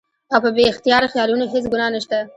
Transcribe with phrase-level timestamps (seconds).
[0.33, 2.17] او پۀ بې اختياره خيالونو هېڅ ګناه نشته